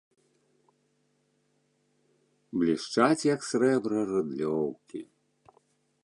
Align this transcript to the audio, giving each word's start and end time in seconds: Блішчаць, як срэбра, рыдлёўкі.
Блішчаць, 2.61 3.23
як 3.33 3.41
срэбра, 3.49 3.99
рыдлёўкі. 4.13 5.01